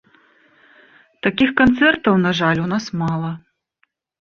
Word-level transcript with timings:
Такіх 1.27 1.53
канцэртаў, 1.61 2.19
на 2.25 2.31
жаль, 2.41 2.59
у 2.65 2.73
нас 2.75 2.91
мала. 3.05 3.31